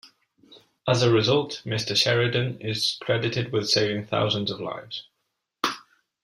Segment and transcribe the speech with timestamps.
[0.87, 5.03] As a result, Mr Sheridan is credited with saving thousands of lives.